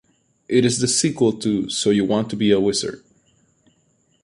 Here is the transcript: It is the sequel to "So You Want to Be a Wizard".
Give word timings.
It 0.49 0.65
is 0.65 0.79
the 0.79 0.87
sequel 0.87 1.31
to 1.31 1.69
"So 1.69 1.91
You 1.91 2.03
Want 2.05 2.31
to 2.31 2.35
Be 2.35 2.49
a 2.49 2.59
Wizard". 2.59 3.03